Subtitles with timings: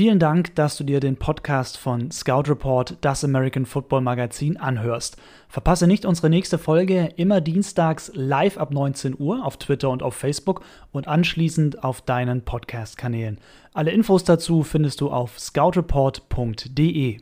[0.00, 5.18] Vielen Dank, dass du dir den Podcast von Scout Report, das American Football Magazin, anhörst.
[5.46, 10.14] Verpasse nicht unsere nächste Folge immer dienstags live ab 19 Uhr auf Twitter und auf
[10.14, 13.36] Facebook und anschließend auf deinen Podcast-Kanälen.
[13.74, 17.18] Alle Infos dazu findest du auf scoutreport.de.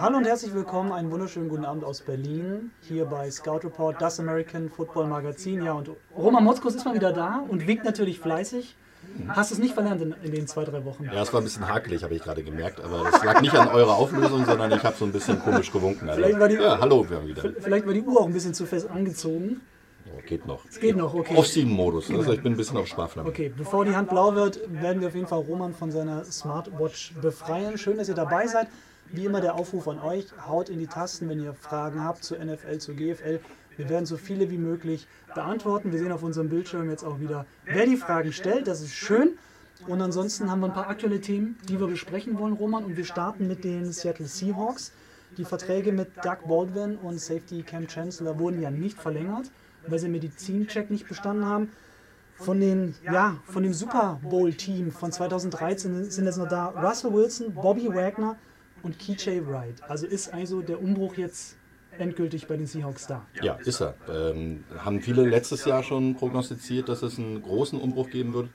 [0.00, 4.20] Hallo und herzlich willkommen, einen wunderschönen guten Abend aus Berlin, hier bei Scout Report, das
[4.20, 5.60] American Football Magazin.
[5.64, 8.76] Ja, und Roman Motzkos ist mal wieder da und winkt natürlich fleißig.
[9.26, 11.02] Hast du es nicht verlernt in, in, den zwei, drei Wochen?
[11.02, 12.80] Ja, es war ein bisschen hakelig, habe ich gerade gemerkt.
[12.80, 16.08] Aber das lag nicht an eurer Auflösung, sondern ich habe so ein bisschen komisch gewunken.
[16.08, 17.42] Also, vielleicht war die, ja, hallo, wir wieder.
[17.58, 19.62] Vielleicht war die Uhr auch ein bisschen zu fest angezogen.
[20.14, 20.64] Oh, geht noch.
[20.70, 21.34] Es geht noch, okay.
[21.34, 22.08] Off-Season-Modus.
[22.12, 23.28] Also ich bin ein bisschen auf Sparflamme.
[23.28, 27.14] Okay, bevor die Hand blau wird, werden wir auf jeden Fall Roman von seiner Smartwatch
[27.20, 27.76] befreien.
[27.78, 28.68] Schön, dass ihr dabei seid.
[29.10, 32.38] Wie immer der Aufruf an euch, haut in die Tasten, wenn ihr Fragen habt zur
[32.38, 33.40] NFL, zur GFL.
[33.76, 35.92] Wir werden so viele wie möglich beantworten.
[35.92, 38.66] Wir sehen auf unserem Bildschirm jetzt auch wieder, wer die Fragen stellt.
[38.66, 39.38] Das ist schön.
[39.86, 42.84] Und ansonsten haben wir ein paar aktuelle Themen, die wir besprechen wollen, Roman.
[42.84, 44.92] Und wir starten mit den Seattle Seahawks.
[45.36, 49.50] Die Verträge mit Doug Baldwin und Safety Cam Chancellor wurden ja nicht verlängert,
[49.86, 51.70] weil sie den Medizincheck nicht bestanden haben.
[52.34, 57.52] Von, den, ja, von dem Super Bowl-Team von 2013 sind jetzt noch da Russell Wilson,
[57.52, 58.36] Bobby Wagner,
[58.82, 59.82] und KJ Wright.
[59.88, 61.56] Also ist also der Umbruch jetzt
[61.98, 63.26] endgültig bei den Seahawks da?
[63.42, 63.94] Ja, ist er.
[64.08, 68.48] Ähm, haben viele letztes Jahr schon prognostiziert, dass es einen großen Umbruch geben wird.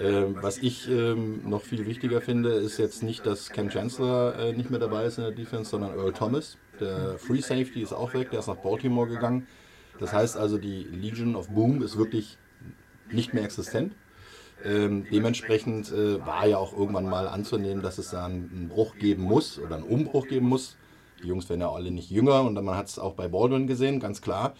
[0.00, 4.52] Ähm, was ich ähm, noch viel wichtiger finde, ist jetzt nicht, dass Cam Chancellor äh,
[4.52, 6.56] nicht mehr dabei ist in der Defense, sondern Earl Thomas.
[6.80, 9.46] Der Free Safety ist auch weg, der ist nach Baltimore gegangen.
[10.00, 12.38] Das heißt also, die Legion of Boom ist wirklich
[13.12, 13.94] nicht mehr existent.
[14.64, 19.22] Ähm, dementsprechend äh, war ja auch irgendwann mal anzunehmen, dass es da einen Bruch geben
[19.22, 20.76] muss oder einen Umbruch geben muss.
[21.22, 24.00] Die Jungs werden ja alle nicht jünger und man hat es auch bei Baldwin gesehen,
[24.00, 24.54] ganz klar.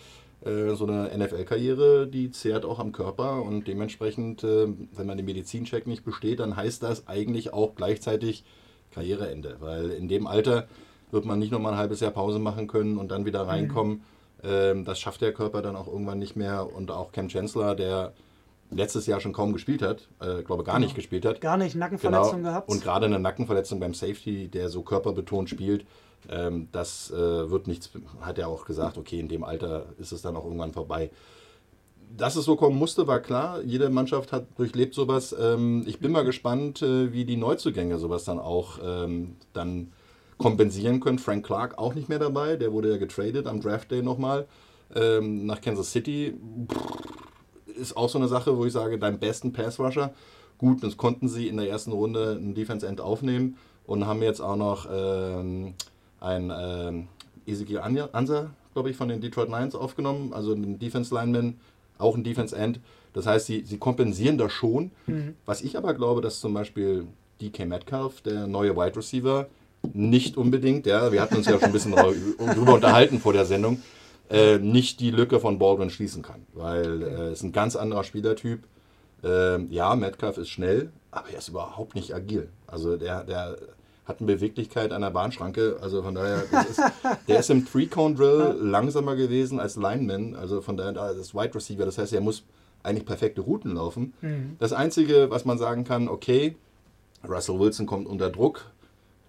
[0.44, 5.26] Äh, so eine NFL-Karriere, die zehrt auch am Körper und dementsprechend, äh, wenn man den
[5.26, 8.44] Medizincheck nicht besteht, dann heißt das eigentlich auch gleichzeitig
[8.90, 10.68] Karriereende, weil in dem Alter
[11.10, 14.02] wird man nicht nochmal ein halbes Jahr Pause machen können und dann wieder reinkommen.
[14.42, 14.84] Mhm.
[14.84, 18.12] das schafft der Körper dann auch irgendwann nicht mehr und auch Cam Chancellor, der
[18.70, 20.86] letztes Jahr schon kaum gespielt hat, äh, glaube gar genau.
[20.86, 21.40] nicht gespielt hat.
[21.40, 22.48] Gar nicht, Nackenverletzung genau.
[22.50, 22.68] gehabt.
[22.68, 25.86] Und gerade eine Nackenverletzung beim Safety, der so körperbetont spielt,
[26.28, 30.22] ähm, das äh, wird nichts, hat er auch gesagt, okay, in dem Alter ist es
[30.22, 31.10] dann auch irgendwann vorbei.
[32.16, 33.62] Dass es so kommen musste, war klar.
[33.62, 35.34] Jede Mannschaft hat durchlebt sowas.
[35.38, 39.92] Ähm, ich bin mal gespannt, äh, wie die Neuzugänge sowas dann auch ähm, dann
[40.38, 41.18] kompensieren können.
[41.18, 44.46] Frank Clark auch nicht mehr dabei, der wurde ja getradet am Draft Day nochmal
[44.94, 46.34] ähm, nach Kansas City.
[46.70, 47.13] Pff,
[47.76, 50.12] ist auch so eine Sache, wo ich sage, dein besten Pass-Rusher.
[50.58, 54.56] Gut, das konnten sie in der ersten Runde einen Defense-End aufnehmen und haben jetzt auch
[54.56, 55.74] noch ähm,
[56.20, 57.08] ein ähm,
[57.46, 61.58] Ezekiel Ansa, glaube ich, von den Detroit Lions aufgenommen, also ein Defense-Lineman,
[61.98, 62.80] auch ein Defense-End.
[63.12, 64.90] Das heißt, sie, sie kompensieren das schon.
[65.06, 65.34] Mhm.
[65.44, 67.06] Was ich aber glaube, dass zum Beispiel
[67.40, 69.46] DK Metcalf, der neue Wide Receiver,
[69.92, 71.92] nicht unbedingt, ja, wir hatten uns ja schon ein bisschen
[72.38, 73.82] darüber unterhalten vor der Sendung,
[74.34, 78.04] äh, nicht die Lücke von Baldwin schließen kann, weil äh, es ist ein ganz anderer
[78.04, 78.64] Spielertyp.
[79.22, 82.48] Äh, ja, Metcalf ist schnell, aber er ist überhaupt nicht agil.
[82.66, 83.56] Also der, der
[84.04, 85.78] hat eine Beweglichkeit an der Bahnschranke.
[85.80, 86.80] Also von daher, ist,
[87.28, 90.34] der ist im Three-Cone-Drill langsamer gewesen als Lineman.
[90.34, 91.84] Also von daher, das ist Wide Receiver.
[91.84, 92.44] Das heißt, er muss
[92.82, 94.12] eigentlich perfekte Routen laufen.
[94.20, 94.56] Mhm.
[94.58, 96.56] Das Einzige, was man sagen kann, okay,
[97.26, 98.66] Russell Wilson kommt unter Druck,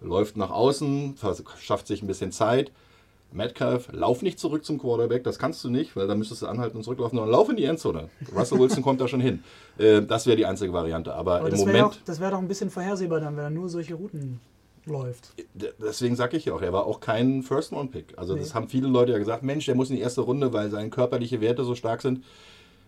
[0.02, 1.16] läuft nach außen,
[1.58, 2.70] schafft sich ein bisschen Zeit.
[3.32, 6.76] Metcalf, lauf nicht zurück zum Quarterback, das kannst du nicht, weil dann müsstest du anhalten
[6.76, 8.08] und zurücklaufen, sondern lauf in die Endzone.
[8.34, 9.42] Russell Wilson kommt da schon hin.
[9.78, 11.14] Äh, das wäre die einzige Variante.
[11.14, 11.84] Aber, Aber im Moment.
[11.84, 14.40] Auch, das wäre doch ein bisschen vorhersehbar dann, wenn er nur solche Routen
[14.86, 15.32] läuft.
[15.54, 18.14] Deswegen sage ich ja auch, er war auch kein First-Round-Pick.
[18.16, 18.40] Also, nee.
[18.40, 20.90] das haben viele Leute ja gesagt: Mensch, der muss in die erste Runde, weil seine
[20.90, 22.24] körperlichen Werte so stark sind.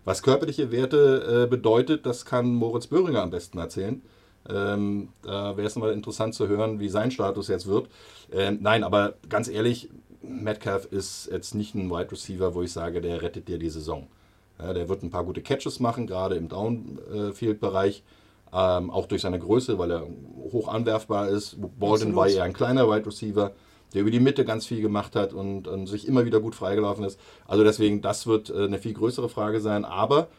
[0.05, 4.01] Was körperliche Werte äh, bedeutet, das kann Moritz Böhringer am besten erzählen.
[4.49, 7.89] Ähm, da wäre es mal interessant zu hören, wie sein Status jetzt wird.
[8.31, 9.89] Ähm, nein, aber ganz ehrlich,
[10.21, 14.07] Metcalf ist jetzt nicht ein Wide Receiver, wo ich sage, der rettet dir die Saison.
[14.59, 18.03] Ja, der wird ein paar gute Catches machen, gerade im Downfield-Bereich.
[18.51, 20.07] Ähm, auch durch seine Größe, weil er
[20.51, 21.57] hoch anwerfbar ist.
[21.79, 23.51] Baldwin war eher ein kleiner Wide Receiver,
[23.93, 27.05] der über die Mitte ganz viel gemacht hat und, und sich immer wieder gut freigelaufen
[27.05, 27.19] ist.
[27.47, 29.85] Also deswegen, das wird äh, eine viel größere Frage sein.
[29.85, 30.29] Aber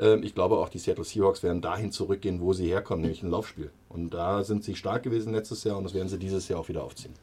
[0.00, 3.30] äh, ich glaube auch, die Seattle Seahawks werden dahin zurückgehen, wo sie herkommen, nämlich ein
[3.30, 3.70] Laufspiel.
[3.88, 6.68] Und da sind sie stark gewesen letztes Jahr und das werden sie dieses Jahr auch
[6.68, 7.14] wieder aufziehen.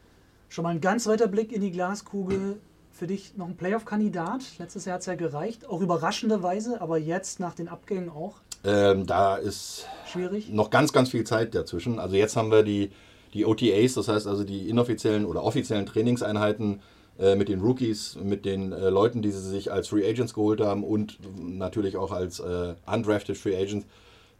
[0.49, 2.59] Schon mal ein ganz weiter Blick in die Glaskugel
[2.91, 4.41] für dich noch ein Playoff-Kandidat?
[4.59, 9.05] Letztes Jahr hat es ja gereicht, auch überraschenderweise, aber jetzt nach den Abgängen auch Ähm,
[9.05, 10.49] da ist schwierig.
[10.49, 11.99] noch ganz, ganz viel Zeit dazwischen.
[11.99, 12.91] Also jetzt haben wir die,
[13.33, 16.81] die OTAs, das heißt also die inoffiziellen oder offiziellen Trainingseinheiten
[17.19, 20.61] äh, mit den Rookies, mit den äh, Leuten, die sie sich als Free Agents geholt
[20.61, 23.85] haben und natürlich auch als äh, undrafted Free Agents.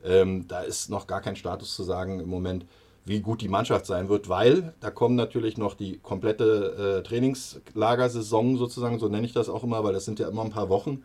[0.03, 2.65] Ähm, da ist noch gar kein Status zu sagen im Moment,
[3.07, 8.57] wie gut die Mannschaft sein wird, weil da kommen natürlich noch die komplette äh, Trainingslagersaison
[8.57, 11.03] sozusagen, so nenne ich das auch immer, weil das sind ja immer ein paar Wochen.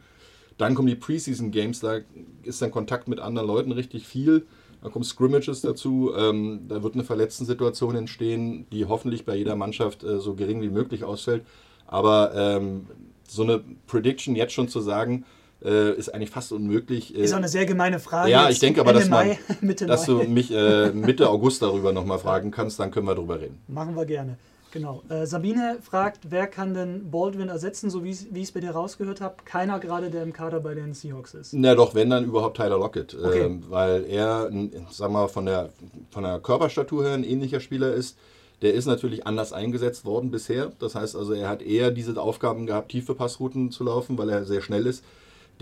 [0.58, 2.00] Dann kommen die Preseason Games, da
[2.42, 4.46] ist dann Kontakt mit anderen Leuten richtig viel.
[4.82, 6.12] Da kommen Scrimmages dazu.
[6.16, 10.70] Ähm, da wird eine Verletzten-Situation entstehen, die hoffentlich bei jeder Mannschaft äh, so gering wie
[10.70, 11.44] möglich ausfällt.
[11.86, 12.86] Aber ähm,
[13.28, 15.24] so eine Prediction jetzt schon zu sagen,
[15.64, 17.14] äh, ist eigentlich fast unmöglich.
[17.14, 18.30] Ist auch eine sehr gemeine Frage.
[18.30, 21.92] Ja, ich denke aber, dass, man, Mai, Mitte dass du mich äh, Mitte August darüber
[21.92, 23.60] nochmal fragen kannst, dann können wir drüber reden.
[23.68, 24.38] Machen wir gerne.
[24.72, 25.02] Genau.
[25.10, 29.20] Äh, Sabine fragt, wer kann denn Baldwin ersetzen, so wie ich es bei dir rausgehört
[29.20, 29.34] habe?
[29.44, 31.52] Keiner gerade, der im Kader bei den Seahawks ist.
[31.52, 33.14] Na doch, wenn dann überhaupt Tyler Lockett.
[33.14, 33.42] Okay.
[33.42, 35.68] Ähm, weil er, n- sag mal, von der,
[36.10, 38.16] von der Körperstatur her ein ähnlicher Spieler ist.
[38.62, 40.72] Der ist natürlich anders eingesetzt worden bisher.
[40.78, 44.44] Das heißt also, er hat eher diese Aufgaben gehabt, tiefe Passrouten zu laufen, weil er
[44.46, 45.04] sehr schnell ist.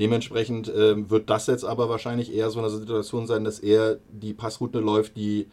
[0.01, 4.33] Dementsprechend ähm, wird das jetzt aber wahrscheinlich eher so eine Situation sein, dass er die
[4.33, 5.47] Passroute läuft, die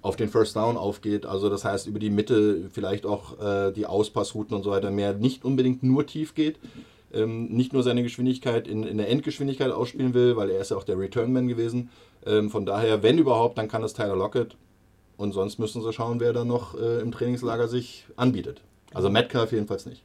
[0.00, 1.26] auf den First Down aufgeht.
[1.26, 5.12] Also das heißt über die Mitte vielleicht auch äh, die Auspassrouten und so weiter mehr
[5.12, 6.58] nicht unbedingt nur tief geht.
[7.12, 10.78] Ähm, nicht nur seine Geschwindigkeit in, in der Endgeschwindigkeit ausspielen will, weil er ist ja
[10.78, 11.90] auch der Returnman gewesen.
[12.24, 14.56] Ähm, von daher, wenn überhaupt, dann kann es Tyler Lockett.
[15.18, 18.62] Und sonst müssen sie schauen, wer da noch äh, im Trainingslager sich anbietet.
[18.94, 20.02] Also Metcalf jedenfalls nicht.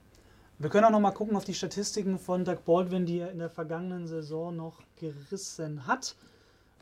[0.57, 3.39] Wir können auch noch mal gucken auf die Statistiken von Doug Baldwin, die er in
[3.39, 6.15] der vergangenen Saison noch gerissen hat.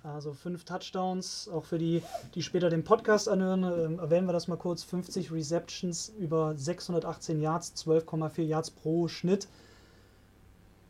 [0.04, 2.04] Also fünf Touchdowns, auch für die,
[2.36, 4.84] die später den Podcast anhören, ähm, erwähnen wir das mal kurz.
[4.84, 9.48] 50 Receptions über 618 Yards, 12,4 Yards pro Schnitt.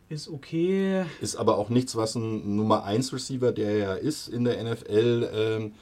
[0.10, 1.06] Ist okay.
[1.22, 5.30] Ist aber auch nichts, was ein Nummer 1 Receiver, der ja ist in der NFL,
[5.34, 5.74] ähm,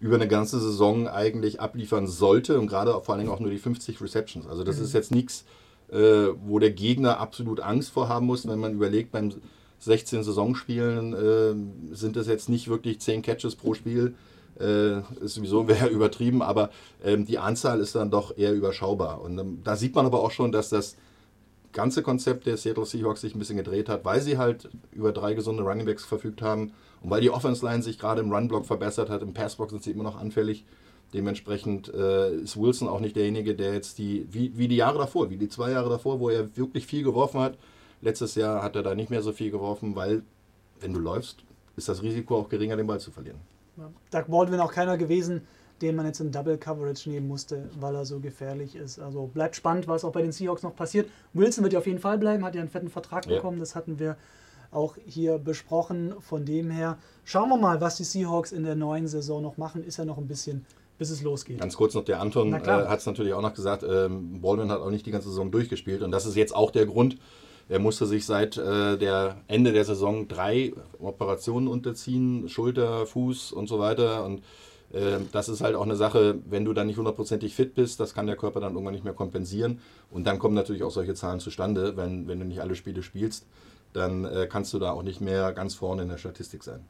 [0.00, 3.58] über eine ganze Saison eigentlich abliefern sollte und gerade vor allen Dingen auch nur die
[3.58, 4.46] 50 Receptions.
[4.46, 5.44] Also das ist jetzt nichts,
[5.90, 9.32] äh, wo der Gegner absolut Angst vor haben muss, wenn man überlegt, beim
[9.78, 14.14] 16 Saisonspielen äh, sind das jetzt nicht wirklich 10 Catches pro Spiel.
[14.58, 16.70] Äh, ist sowieso wäre übertrieben, aber
[17.04, 19.20] ähm, die Anzahl ist dann doch eher überschaubar.
[19.20, 20.96] Und ähm, da sieht man aber auch schon, dass das
[21.72, 25.34] ganze Konzept der Seattle Seahawks sich ein bisschen gedreht hat, weil sie halt über drei
[25.34, 26.72] gesunde Runningbacks verfügt haben
[27.02, 29.90] und weil die Offense Line sich gerade im Runblock verbessert hat, im Passblock sind sie
[29.90, 30.64] immer noch anfällig.
[31.14, 35.30] Dementsprechend äh, ist Wilson auch nicht derjenige, der jetzt die, wie, wie die Jahre davor,
[35.30, 37.56] wie die zwei Jahre davor, wo er wirklich viel geworfen hat.
[38.02, 40.22] Letztes Jahr hat er da nicht mehr so viel geworfen, weil,
[40.80, 41.44] wenn du läufst,
[41.76, 43.38] ist das Risiko auch geringer, den Ball zu verlieren.
[43.76, 43.90] Ja.
[44.10, 45.42] Doug Baldwin auch keiner gewesen,
[45.82, 48.98] den man jetzt in Double Coverage nehmen musste, weil er so gefährlich ist.
[48.98, 51.08] Also bleibt spannend, was auch bei den Seahawks noch passiert.
[51.34, 53.36] Wilson wird ja auf jeden Fall bleiben, hat ja einen fetten Vertrag Ja.
[53.36, 54.16] bekommen, das hatten wir
[54.70, 56.14] auch hier besprochen.
[56.20, 59.84] Von dem her schauen wir mal, was die Seahawks in der neuen Saison noch machen.
[59.84, 60.64] Ist ja noch ein bisschen,
[60.98, 61.60] bis es losgeht.
[61.60, 64.80] Ganz kurz noch, der Anton äh, hat es natürlich auch noch gesagt, ähm, Baldwin hat
[64.80, 67.16] auch nicht die ganze Saison durchgespielt und das ist jetzt auch der Grund.
[67.68, 73.68] Er musste sich seit äh, der Ende der Saison drei Operationen unterziehen, Schulter, Fuß und
[73.68, 74.24] so weiter.
[74.24, 74.42] Und
[74.92, 78.14] äh, das ist halt auch eine Sache, wenn du dann nicht hundertprozentig fit bist, das
[78.14, 79.80] kann der Körper dann irgendwann nicht mehr kompensieren.
[80.10, 83.46] Und dann kommen natürlich auch solche Zahlen zustande, wenn, wenn du nicht alle Spiele spielst,
[83.92, 86.84] dann äh, kannst du da auch nicht mehr ganz vorne in der Statistik sein.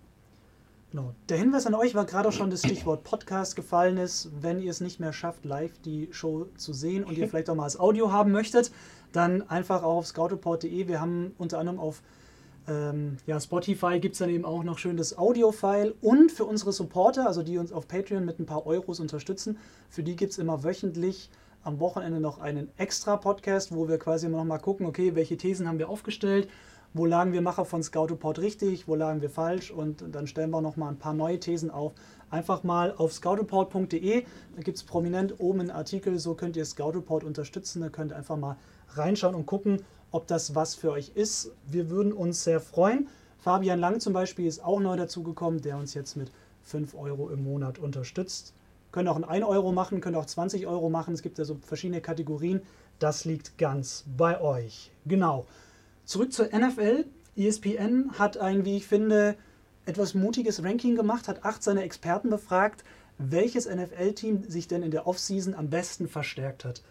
[0.96, 1.12] Genau.
[1.28, 4.30] Der Hinweis an euch war gerade auch schon das Stichwort Podcast gefallen ist.
[4.40, 7.54] Wenn ihr es nicht mehr schafft, live die Show zu sehen und ihr vielleicht auch
[7.54, 8.72] mal als Audio haben möchtet,
[9.12, 10.88] dann einfach auf scoutreport.de.
[10.88, 12.00] Wir haben unter anderem auf
[12.66, 16.72] ähm, ja, Spotify gibt es dann eben auch noch schön das Audio-File und für unsere
[16.72, 19.58] Supporter, also die uns auf Patreon mit ein paar Euros unterstützen,
[19.90, 21.28] für die gibt es immer wöchentlich
[21.62, 25.36] am Wochenende noch einen extra Podcast, wo wir quasi immer noch mal gucken, okay, welche
[25.36, 26.48] Thesen haben wir aufgestellt,
[26.96, 30.50] wo lagen wir Macher von Scout Report richtig, wo lagen wir falsch und dann stellen
[30.50, 31.92] wir noch mal ein paar neue Thesen auf.
[32.30, 34.24] Einfach mal auf scoutreport.de,
[34.56, 38.12] da gibt es prominent oben einen Artikel, so könnt ihr Scout Report unterstützen, da könnt
[38.12, 38.56] ihr einfach mal
[38.94, 41.52] reinschauen und gucken, ob das was für euch ist.
[41.66, 43.08] Wir würden uns sehr freuen.
[43.38, 47.44] Fabian Lang zum Beispiel ist auch neu dazugekommen, der uns jetzt mit 5 Euro im
[47.44, 48.54] Monat unterstützt.
[48.90, 51.12] Können auch ein 1 Euro machen, können auch 20 Euro machen.
[51.12, 52.62] Es gibt ja so verschiedene Kategorien.
[52.98, 54.90] Das liegt ganz bei euch.
[55.04, 55.44] Genau.
[56.06, 57.04] Zurück zur NFL.
[57.36, 59.36] ESPN hat ein, wie ich finde,
[59.86, 62.84] etwas mutiges Ranking gemacht, hat acht seiner Experten befragt,
[63.18, 66.82] welches NFL-Team sich denn in der Offseason am besten verstärkt hat.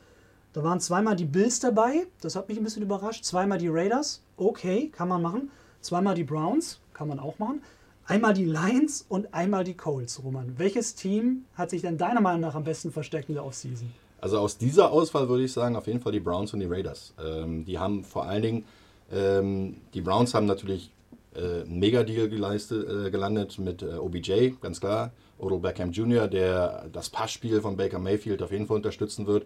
[0.51, 3.23] Da waren zweimal die Bills dabei, das hat mich ein bisschen überrascht.
[3.23, 5.49] Zweimal die Raiders, okay, kann man machen.
[5.79, 7.61] Zweimal die Browns, kann man auch machen.
[8.07, 10.55] Einmal die Lions und einmal die Colts, Roman.
[10.57, 13.91] Welches Team hat sich denn deiner Meinung nach am besten verstärkt in der Offseason?
[14.19, 17.13] Also aus dieser Auswahl würde ich sagen, auf jeden Fall die Browns und die Raiders.
[17.23, 18.65] Ähm, die haben vor allen Dingen,
[19.11, 20.91] ähm, die Browns haben natürlich
[21.35, 25.11] äh, einen Mega-Deal äh, gelandet mit äh, OBJ, ganz klar.
[25.37, 29.45] Odell Beckham Jr., der das Passspiel von Baker Mayfield auf jeden Fall unterstützen wird.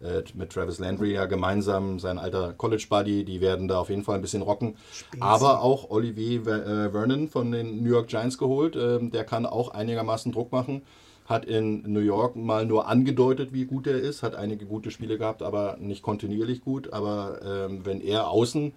[0.00, 4.16] Äh, mit Travis Landry ja gemeinsam, sein alter College-Buddy, die werden da auf jeden Fall
[4.16, 4.76] ein bisschen rocken.
[4.92, 5.22] Spezi.
[5.22, 9.70] Aber auch Olivier äh, Vernon von den New York Giants geholt, ähm, der kann auch
[9.70, 10.82] einigermaßen Druck machen.
[11.24, 15.18] Hat in New York mal nur angedeutet, wie gut er ist, hat einige gute Spiele
[15.18, 16.92] gehabt, aber nicht kontinuierlich gut.
[16.92, 18.74] Aber ähm, wenn er außen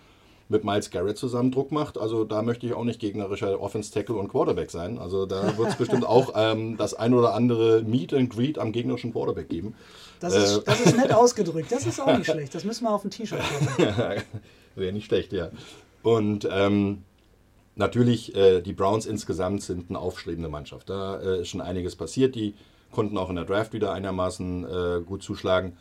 [0.49, 1.97] mit Miles Garrett zusammen Druck macht.
[1.97, 4.97] Also da möchte ich auch nicht gegnerischer Offense Tackle und Quarterback sein.
[4.97, 8.71] Also da wird es bestimmt auch ähm, das ein oder andere Meet and Greet am
[8.71, 9.75] gegnerischen Quarterback geben.
[10.19, 11.71] Das ist, äh, das ist nett ausgedrückt.
[11.71, 12.53] Das ist auch nicht schlecht.
[12.53, 14.21] Das müssen wir auf ein T-Shirt haben.
[14.75, 15.49] Wäre nicht schlecht, ja.
[16.01, 17.03] Und ähm,
[17.75, 20.89] natürlich, äh, die Browns insgesamt sind eine aufstrebende Mannschaft.
[20.89, 22.33] Da äh, ist schon einiges passiert.
[22.33, 22.55] Die
[22.91, 25.77] konnten auch in der Draft wieder einigermaßen äh, gut zuschlagen.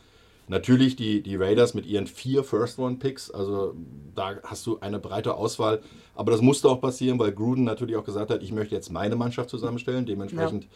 [0.48, 3.74] Natürlich die, die Raiders mit ihren vier First-Round-Picks, also
[4.14, 5.80] da hast du eine breite Auswahl.
[6.14, 9.14] Aber das musste auch passieren, weil Gruden natürlich auch gesagt hat, ich möchte jetzt meine
[9.14, 10.06] Mannschaft zusammenstellen.
[10.06, 10.70] Dementsprechend ja.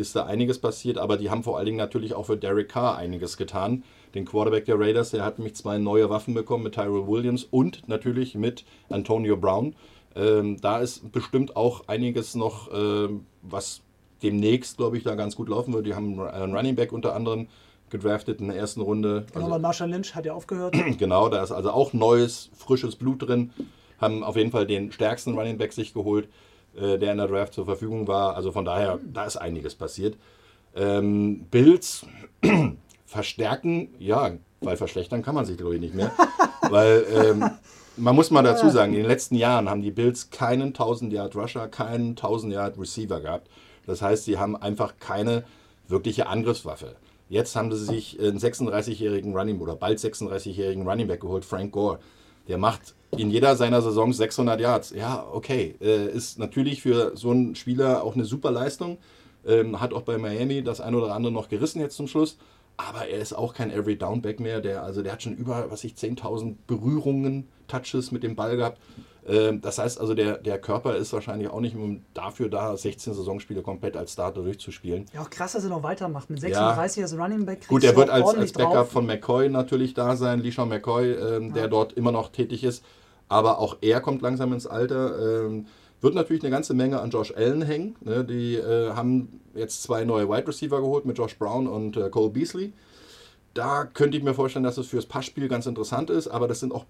[0.00, 0.96] ist da einiges passiert.
[0.96, 3.84] Aber die haben vor allen Dingen natürlich auch für Derek Carr einiges getan.
[4.14, 7.86] Den Quarterback der Raiders, der hat nämlich zwei neue Waffen bekommen mit Tyrell Williams und
[7.86, 9.76] natürlich mit Antonio Brown.
[10.16, 13.82] Ähm, da ist bestimmt auch einiges noch, ähm, was
[14.22, 15.86] demnächst, glaube ich, da ganz gut laufen wird.
[15.86, 17.46] Die haben einen Running Back unter anderem
[17.90, 19.26] gedraftet in der ersten Runde.
[19.32, 20.76] Genau, also, Marshall Lynch hat ja aufgehört.
[20.98, 23.50] genau, da ist also auch neues, frisches Blut drin.
[24.00, 26.28] Haben auf jeden Fall den stärksten Running Back sich geholt,
[26.76, 28.36] äh, der in der Draft zur Verfügung war.
[28.36, 30.16] Also von daher, da ist einiges passiert.
[30.76, 32.06] Ähm, Bills
[33.06, 36.12] verstärken, ja, weil verschlechtern kann man sich, glaube ich, nicht mehr.
[36.70, 37.50] weil ähm,
[37.96, 41.34] man muss mal dazu sagen, in den letzten Jahren haben die Bills keinen 1000 Yard
[41.34, 43.48] Rusher, keinen 1000 Yard Receiver gehabt.
[43.86, 45.44] Das heißt, sie haben einfach keine
[45.88, 46.96] wirkliche Angriffswaffe.
[47.28, 51.98] Jetzt haben sie sich einen 36-jährigen Running oder bald 36-jährigen Running Back geholt, Frank Gore.
[52.48, 54.90] Der macht in jeder seiner Saisons 600 Yards.
[54.90, 55.74] Ja, okay.
[55.80, 58.98] Äh, ist natürlich für so einen Spieler auch eine super Leistung.
[59.46, 62.38] Ähm, hat auch bei Miami das ein oder andere noch gerissen jetzt zum Schluss.
[62.78, 64.60] Aber er ist auch kein Every Downback mehr.
[64.60, 68.78] Der, also der hat schon über, was ich, 10.000 Berührungen, Touches mit dem Ball gehabt.
[69.28, 71.76] Ähm, das heißt also, der, der Körper ist wahrscheinlich auch nicht
[72.14, 75.06] dafür da, 16 Saisonspiele komplett als Starter durchzuspielen.
[75.12, 76.30] Ja, auch krass, dass er noch weitermacht.
[76.30, 77.02] Mit 36 ja.
[77.04, 77.68] als Running Back.
[77.68, 78.90] Gut, er wird als, als Backup drauf.
[78.90, 81.54] von McCoy natürlich da sein, Lishan McCoy, ähm, ja.
[81.54, 82.84] der dort immer noch tätig ist.
[83.28, 85.44] Aber auch er kommt langsam ins Alter.
[85.44, 85.66] Ähm,
[86.00, 87.96] wird natürlich eine ganze Menge an Josh Allen hängen.
[88.00, 88.24] Ne?
[88.24, 92.30] Die äh, haben jetzt zwei neue Wide Receiver geholt mit Josh Brown und äh, Cole
[92.30, 92.72] Beasley.
[93.54, 96.72] Da könnte ich mir vorstellen, dass es fürs Passspiel ganz interessant ist, aber das sind
[96.72, 96.84] auch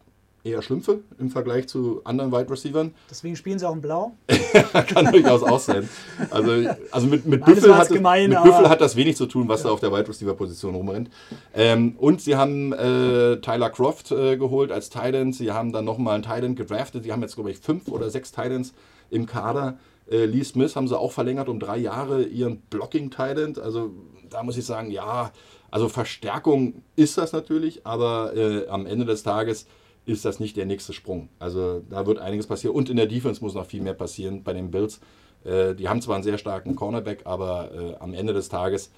[0.44, 2.88] eher Schlümpfe im Vergleich zu anderen Wide Receivers.
[3.10, 4.12] Deswegen spielen sie auch in Blau?
[4.72, 5.88] Kann durchaus auch sein.
[6.30, 6.52] Also,
[6.90, 9.68] also mit, mit, Büffel, hat, gemein, mit Büffel hat das wenig zu tun, was ja.
[9.68, 11.10] da auf der Wide Receiver Position rumrennt.
[11.54, 15.32] Ähm, und sie haben äh, Tyler Croft äh, geholt als Titan.
[15.32, 17.04] Sie haben dann nochmal einen Titan gedraftet.
[17.04, 18.72] Sie haben jetzt, glaube ich, fünf oder sechs Titans
[19.10, 19.78] im Kader.
[20.10, 23.54] Äh, Lee Smith haben sie auch verlängert um drei Jahre ihren Blocking Titan.
[23.62, 23.90] Also
[24.30, 25.32] da muss ich sagen, ja,
[25.70, 29.66] also Verstärkung ist das natürlich, aber äh, am Ende des Tages
[30.08, 31.28] ist das nicht der nächste Sprung.
[31.38, 32.74] Also da wird einiges passieren.
[32.74, 35.00] Und in der Defense muss noch viel mehr passieren bei den Bills.
[35.44, 38.90] Äh, die haben zwar einen sehr starken Cornerback, aber äh, am Ende des Tages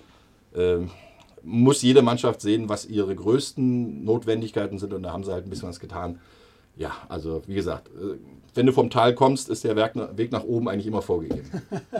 [0.55, 0.79] äh,
[1.43, 4.95] muss jede Mannschaft sehen, was ihre größten Notwendigkeiten sind.
[4.95, 6.21] Und da haben sie halt ein bisschen was getan.
[6.77, 8.17] Ja, also wie gesagt, äh,
[8.55, 11.49] wenn du vom Tal kommst, ist der Weg nach oben eigentlich immer vorgegeben.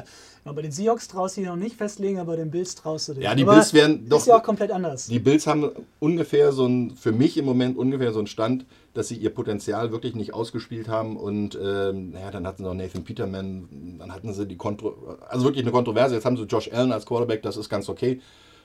[0.45, 3.15] bei den Seahawks traust du dich noch nicht festlegen, aber bei den Bills traust du
[3.15, 3.25] dich.
[3.25, 4.19] Ja, die aber Bills werden doch.
[4.19, 5.07] Ist ja auch komplett anders.
[5.07, 9.09] Die Bills haben ungefähr so ein, für mich im Moment ungefähr so einen Stand, dass
[9.09, 11.17] sie ihr Potenzial wirklich nicht ausgespielt haben.
[11.17, 14.95] Und ähm, naja, dann hatten sie noch Nathan Peterman, dann hatten sie die Kontro
[15.29, 16.15] also wirklich eine Kontroverse.
[16.15, 18.21] Jetzt haben sie Josh Allen als Quarterback, das ist ganz okay.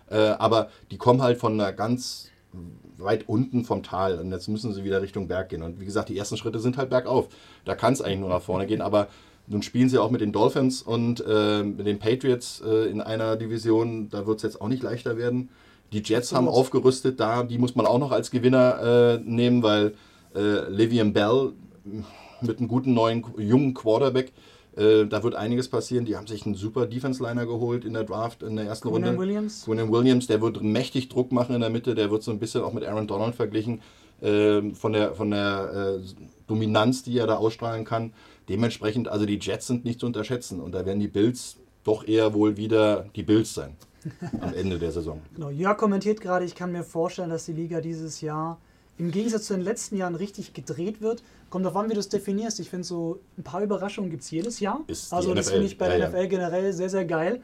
[0.10, 2.30] Äh, aber die kommen halt von einer ganz
[2.98, 5.64] weit unten vom Tal und jetzt müssen sie wieder Richtung Berg gehen.
[5.64, 7.28] Und wie gesagt, die ersten Schritte sind halt bergauf.
[7.66, 9.08] Da kann es eigentlich nur nach vorne gehen, aber
[9.48, 13.36] nun spielen sie auch mit den Dolphins und äh, mit den Patriots äh, in einer
[13.36, 15.50] Division, da wird es jetzt auch nicht leichter werden.
[15.94, 19.94] Die Jets haben aufgerüstet, da die muss man auch noch als Gewinner äh, nehmen, weil
[20.36, 21.54] äh, Livian Bell
[22.42, 24.32] mit einem guten neuen jungen Quarterback
[24.76, 26.06] äh, da wird einiges passieren.
[26.06, 29.18] Die haben sich einen super Defense-Liner geholt in der Draft in der ersten Runde.
[29.18, 29.64] Williams.
[29.66, 31.96] Quinn Williams, der wird mächtig Druck machen in der Mitte.
[31.96, 33.82] Der wird so ein bisschen auch mit Aaron Donald verglichen.
[34.22, 38.14] Äh, von der, von der äh, Dominanz, die er da ausstrahlen kann.
[38.48, 40.62] Dementsprechend, also die Jets sind nicht zu unterschätzen.
[40.62, 43.76] Und da werden die Bills doch eher wohl wieder die Bills sein
[44.40, 45.22] am Ende der Saison.
[45.36, 48.60] Genau, Jörg kommentiert gerade, ich kann mir vorstellen, dass die Liga dieses Jahr
[48.98, 51.22] im Gegensatz zu den letzten Jahren richtig gedreht wird.
[51.50, 52.60] Kommt darauf an, wie du es definierst.
[52.60, 54.82] Ich finde, so ein paar Überraschungen gibt es jedes Jahr.
[54.88, 56.10] Ist die also, das finde ich bei der Ja, ja.
[56.10, 57.42] NFL generell sehr, sehr geil.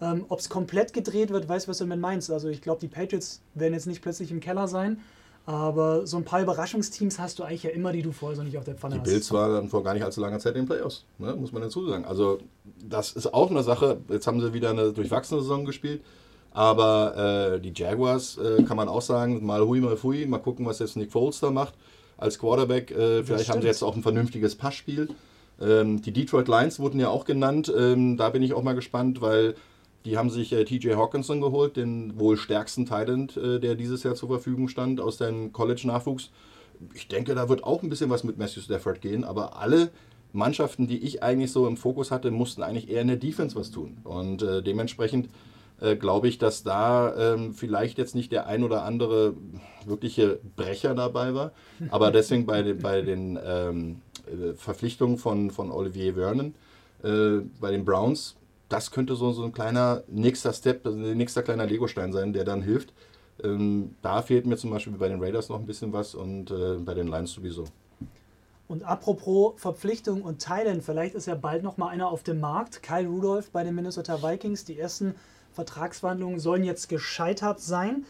[0.00, 2.30] Ähm, Ob es komplett gedreht wird, weiß, was du damit meinst.
[2.30, 5.00] Also, ich glaube, die Patriots werden jetzt nicht plötzlich im Keller sein.
[5.44, 8.56] Aber so ein paar Überraschungsteams hast du eigentlich ja immer, die du vorher so nicht
[8.56, 9.08] auf der Pfanne Die hast.
[9.08, 11.34] Bills waren dann vor gar nicht allzu langer Zeit in den Playoffs, ne?
[11.34, 12.04] muss man dazu sagen.
[12.04, 12.38] Also
[12.88, 13.98] das ist auch eine Sache.
[14.08, 16.02] Jetzt haben sie wieder eine durchwachsene Saison gespielt.
[16.54, 20.26] Aber äh, die Jaguars, äh, kann man auch sagen, mal hui, mal fui.
[20.26, 21.74] Mal gucken, was jetzt Nick Foles da macht
[22.18, 22.90] als Quarterback.
[22.90, 25.08] Äh, vielleicht haben sie jetzt auch ein vernünftiges Passspiel.
[25.60, 27.72] Ähm, die Detroit Lions wurden ja auch genannt.
[27.76, 29.54] Ähm, da bin ich auch mal gespannt, weil
[30.04, 34.14] die haben sich äh, TJ Hawkinson geholt, den wohl stärksten Talent, äh, der dieses Jahr
[34.14, 36.30] zur Verfügung stand, aus dem College-Nachwuchs.
[36.94, 39.90] Ich denke, da wird auch ein bisschen was mit Matthew Stafford gehen, aber alle
[40.32, 43.70] Mannschaften, die ich eigentlich so im Fokus hatte, mussten eigentlich eher in der Defense was
[43.70, 43.98] tun.
[44.02, 45.28] Und äh, dementsprechend
[45.82, 49.34] äh, glaube ich, dass da ähm, vielleicht jetzt nicht der ein oder andere
[49.84, 51.52] wirkliche Brecher dabei war.
[51.90, 56.54] Aber deswegen bei, den- bei den ähm, äh, Verpflichtungen von, von Olivier Vernon
[57.02, 58.36] äh, bei den Browns,
[58.68, 62.44] das könnte so, so ein kleiner nächster Step, also ein nächster kleiner Legostein sein, der
[62.44, 62.92] dann hilft.
[63.42, 66.76] Ähm, da fehlt mir zum Beispiel bei den Raiders noch ein bisschen was und äh,
[66.78, 67.64] bei den Lions sowieso.
[68.68, 72.82] Und apropos Verpflichtung und Teilen, vielleicht ist ja bald noch mal einer auf dem Markt.
[72.82, 74.64] Kyle Rudolph bei den Minnesota Vikings.
[74.64, 75.14] Die ersten
[75.54, 78.04] Vertragsverhandlungen sollen jetzt gescheitert sein.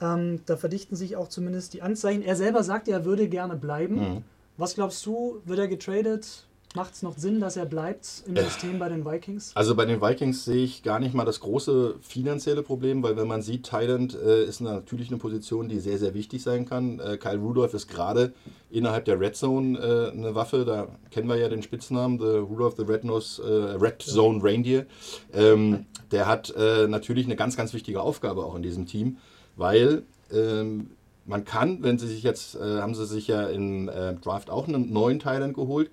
[0.00, 2.22] Ähm, da verdichten sich auch zumindest die Anzeichen.
[2.22, 3.94] Er selber sagt, er würde gerne bleiben.
[3.94, 4.24] Mhm.
[4.56, 6.47] Was glaubst du, wird er getradet?
[6.74, 9.52] Macht es noch Sinn, dass er bleibt im System bei den Vikings?
[9.54, 13.26] Also bei den Vikings sehe ich gar nicht mal das große finanzielle Problem, weil wenn
[13.26, 17.00] man sieht, Thailand äh, ist natürlich eine Position, die sehr, sehr wichtig sein kann.
[17.00, 18.34] Äh, Kyle Rudolph ist gerade
[18.70, 22.74] innerhalb der Red Zone äh, eine Waffe, da kennen wir ja den Spitznamen, the Rudolph
[22.76, 24.84] the Red, Nose, äh, Red Zone Reindeer.
[25.32, 29.16] Ähm, der hat äh, natürlich eine ganz, ganz wichtige Aufgabe auch in diesem Team,
[29.56, 30.90] weil ähm,
[31.24, 34.68] man kann, wenn sie sich jetzt, äh, haben sie sich ja im äh, Draft auch
[34.68, 35.90] einen neuen Thailand geholt,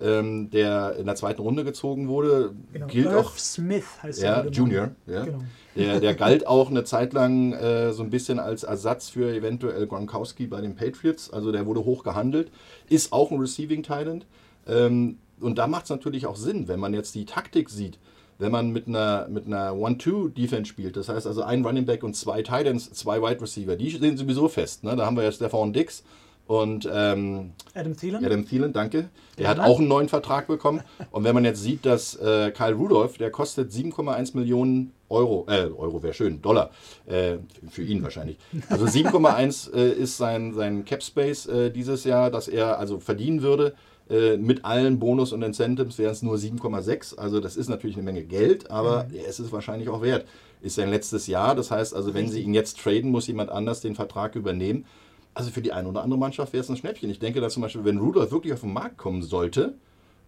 [0.00, 2.52] ähm, der in der zweiten Runde gezogen wurde,
[2.88, 4.44] gilt Irv auch Smith heißt ja.
[4.46, 4.90] Junior.
[5.06, 5.24] Ja.
[5.24, 5.38] Genau.
[5.76, 9.86] Der, der galt auch eine Zeit lang äh, so ein bisschen als Ersatz für eventuell
[9.86, 11.32] Gronkowski bei den Patriots.
[11.32, 12.50] Also der wurde hoch gehandelt.
[12.88, 14.26] Ist auch ein Receiving Talent.
[14.66, 17.98] Ähm, und da macht es natürlich auch Sinn, wenn man jetzt die Taktik sieht.
[18.38, 22.16] Wenn man mit einer, mit einer One-Two-Defense spielt, das heißt also ein Running Back und
[22.16, 24.82] zwei Titans, zwei Wide Receiver, die stehen sowieso fest.
[24.82, 24.96] Ne?
[24.96, 26.02] Da haben wir ja Stefan Dix
[26.46, 28.24] und ähm, Adam Thielen?
[28.24, 29.08] Adam Thielen, danke.
[29.38, 29.50] Der Ja.
[29.50, 30.82] hat auch einen neuen Vertrag bekommen.
[31.10, 35.68] Und wenn man jetzt sieht, dass äh, Kyle Rudolph, der kostet 7,1 Millionen Euro, äh,
[35.76, 36.70] Euro wäre schön, Dollar,
[37.06, 37.36] äh,
[37.70, 38.36] für ihn wahrscheinlich.
[38.68, 43.42] Also 7,1 äh, ist sein, sein Cap Space äh, dieses Jahr, dass er also verdienen
[43.42, 43.74] würde.
[44.10, 47.16] Äh, mit allen Bonus und Incentives wären es nur 7,6.
[47.16, 49.14] Also das ist natürlich eine Menge Geld, aber Mhm.
[49.26, 50.26] es ist wahrscheinlich auch wert.
[50.60, 51.54] Ist sein letztes Jahr.
[51.54, 54.84] Das heißt also, wenn sie ihn jetzt traden, muss jemand anders den Vertrag übernehmen.
[55.34, 57.10] Also für die eine oder andere Mannschaft wäre es ein Schnäppchen.
[57.10, 59.74] Ich denke, dass zum Beispiel, wenn Rudolph wirklich auf den Markt kommen sollte,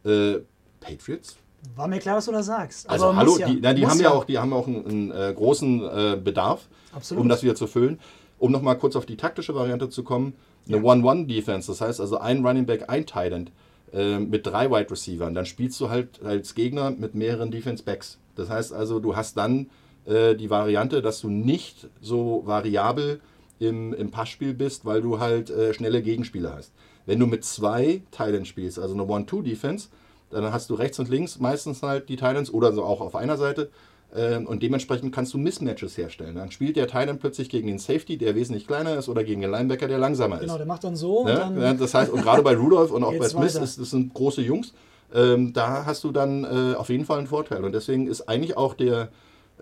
[0.05, 0.39] äh,
[0.81, 1.37] Patriots.
[1.75, 2.89] War mir klar, was du da sagst.
[2.89, 5.11] Also Aber hallo, ja, die, na, die haben ja auch, die haben auch einen, einen
[5.11, 7.23] äh, großen äh, Bedarf, Absolut.
[7.23, 7.99] um das wieder zu füllen.
[8.39, 10.35] Um nochmal kurz auf die taktische Variante zu kommen,
[10.69, 13.51] eine One-One-Defense, das heißt also ein Running Back, ein Tight End
[13.93, 18.19] äh, mit drei Wide Receivern, dann spielst du halt als Gegner mit mehreren Defense Backs.
[18.35, 19.71] Das heißt also, du hast dann
[20.05, 23.21] äh, die Variante, dass du nicht so variabel
[23.59, 26.73] im, im Passspiel bist, weil du halt äh, schnelle Gegenspieler hast.
[27.07, 29.89] Wenn du mit zwei Titans spielst, also eine One-Two-Defense,
[30.31, 33.37] dann hast du rechts und links meistens halt die Titans oder so auch auf einer
[33.37, 33.71] Seite
[34.15, 36.35] ähm, und dementsprechend kannst du Mismatches herstellen.
[36.35, 39.51] Dann spielt der Titan plötzlich gegen den Safety, der wesentlich kleiner ist, oder gegen den
[39.51, 40.59] Linebacker, der langsamer Genau, ist.
[40.59, 41.35] der macht dann so und Ne?
[41.37, 41.79] dann.
[41.79, 44.75] Das heißt, und gerade bei Rudolph und auch bei Smith, ist, das sind große Jungs,
[45.15, 47.65] ähm, da hast du dann äh, auf jeden Fall einen Vorteil.
[47.65, 49.09] Und deswegen ist eigentlich auch der,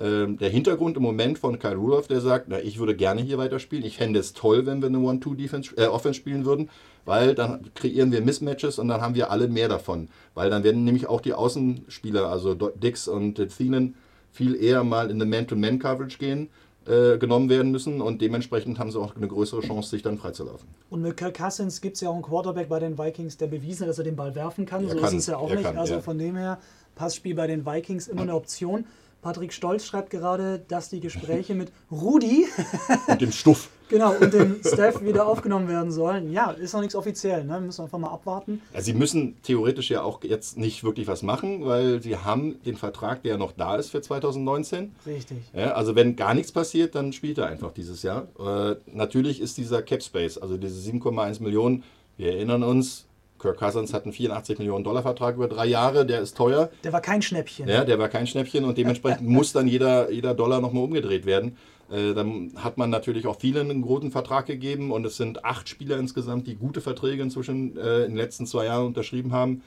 [0.01, 3.39] ähm, der Hintergrund im Moment von Kyle Rudolph, der sagt, na, ich würde gerne hier
[3.39, 3.85] weiterspielen.
[3.85, 6.69] Ich fände es toll, wenn wir eine One-Two-Defense, äh, Offense spielen würden,
[7.05, 10.09] weil dann kreieren wir Mismatches und dann haben wir alle mehr davon.
[10.35, 13.95] Weil dann werden nämlich auch die Außenspieler, also Dix und Thielen,
[14.33, 16.49] viel eher mal in eine Man-to-Man-Coverage gehen,
[16.87, 20.69] äh, genommen werden müssen und dementsprechend haben sie auch eine größere Chance, sich dann freizulaufen.
[20.91, 23.83] Und mit Kirk Cousins gibt es ja auch einen Quarterback bei den Vikings, der bewiesen
[23.83, 24.85] hat, dass er den Ball werfen kann.
[24.85, 25.63] Er so kann, ist es ja auch nicht.
[25.63, 26.01] kann, also ja.
[26.01, 26.59] von dem her,
[26.95, 28.85] Passspiel bei den Vikings immer eine Option.
[29.25, 32.47] Patrick Stolz schreibt gerade, dass die Gespräche mit Rudi
[33.09, 33.71] Und dem Stuff.
[33.89, 36.31] genau, und dem Staff wieder aufgenommen werden sollen.
[36.31, 37.59] Ja, ist noch nichts offiziell, ne?
[37.59, 38.61] Müssen wir einfach mal abwarten.
[38.75, 42.77] Ja, sie müssen theoretisch ja auch jetzt nicht wirklich was machen, weil sie haben den
[42.77, 44.95] Vertrag, der noch da ist für 2019.
[45.07, 45.39] Richtig.
[45.55, 48.29] Ja, also wenn gar nichts passiert, dann spielt er einfach dieses Jahr.
[48.39, 51.83] Äh, natürlich ist dieser Cap Space, also diese 7,1 Millionen,
[52.19, 53.07] wir erinnern uns,
[53.45, 56.71] Kirk Cousins hat einen 84 Millionen Dollar Vertrag über drei Jahre, der ist teuer.
[56.83, 57.69] Der war kein Schnäppchen.
[57.69, 61.59] Ja, der war kein Schnäppchen und dementsprechend muss dann jeder, jeder Dollar nochmal umgedreht werden.
[61.93, 65.69] Äh, dann hat man natürlich auch vielen einen großen Vertrag gegeben und es sind acht
[65.69, 69.63] Spieler insgesamt, die gute Verträge inzwischen äh, in den letzten zwei Jahren unterschrieben haben.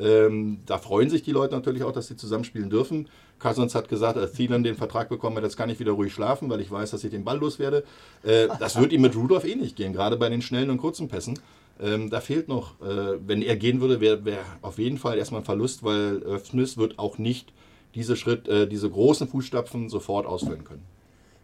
[0.00, 3.08] Ähm, da freuen sich die Leute natürlich auch, dass sie zusammenspielen dürfen.
[3.38, 6.50] Cousins hat gesagt, als Thielen den Vertrag bekommen hat, jetzt kann ich wieder ruhig schlafen,
[6.50, 7.84] weil ich weiß, dass ich den Ball loswerde.
[8.24, 11.06] Äh, das wird ihm mit Rudolph eh nicht gehen, gerade bei den schnellen und kurzen
[11.06, 11.38] Pässen.
[11.80, 15.40] Ähm, da fehlt noch, äh, wenn er gehen würde, wäre wär auf jeden Fall erstmal
[15.40, 17.52] ein Verlust, weil äh, Smith wird auch nicht
[17.94, 20.84] diese Schritt, äh, diese großen Fußstapfen sofort ausfüllen können.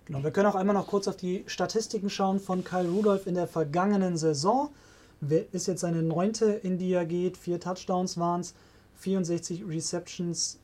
[0.04, 3.34] Genau, wir können auch einmal noch kurz auf die Statistiken schauen von Kyle Rudolph in
[3.34, 4.70] der vergangenen Saison.
[5.50, 7.36] Ist jetzt seine neunte, in die er geht?
[7.36, 8.54] Vier Touchdowns waren es,
[8.96, 10.58] 64 Receptions,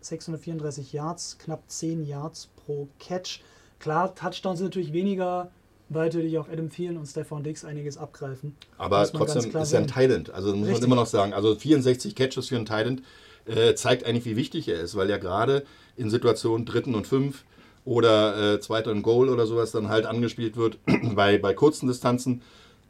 [0.00, 3.40] 634 Yards, knapp 10 Yards pro Catch.
[3.80, 5.50] Klar, Touchdowns sind natürlich weniger,
[5.88, 8.56] weil natürlich auch Adam Thielen und Stefan Dix einiges abgreifen.
[8.78, 10.30] Aber trotzdem ist er ein Thailand.
[10.30, 10.82] Also muss Richtig.
[10.82, 11.32] man immer noch sagen.
[11.32, 13.02] Also 64 Catches für einen Thailand
[13.46, 15.64] äh, zeigt eigentlich, wie wichtig er ist, weil er gerade
[15.96, 17.44] in Situationen dritten und fünf
[17.84, 20.78] oder äh, zweiter und Goal oder sowas dann halt angespielt wird
[21.14, 22.42] bei, bei kurzen Distanzen.